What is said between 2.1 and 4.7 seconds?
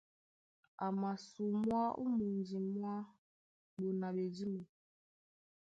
mundi mwá ɓona ɓedímo.